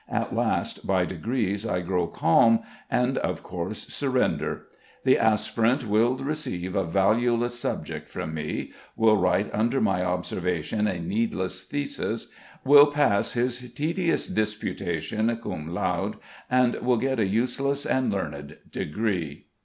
[0.09, 4.63] At last by degrees I grow calm, and, of course, surrender.
[5.03, 10.99] The aspirant will receive a valueless subject from me, will write under my observation a
[10.99, 12.29] needless thesis,
[12.65, 16.17] will pass his tedious disputation cum laude
[16.49, 19.45] and will get a useless and learned degree.